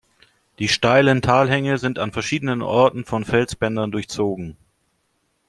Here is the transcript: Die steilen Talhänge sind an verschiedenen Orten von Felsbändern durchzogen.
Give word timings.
Die 0.57 0.67
steilen 0.67 1.21
Talhänge 1.21 1.77
sind 1.77 1.99
an 1.99 2.11
verschiedenen 2.11 2.63
Orten 2.63 3.05
von 3.05 3.23
Felsbändern 3.23 3.91
durchzogen. 3.91 4.57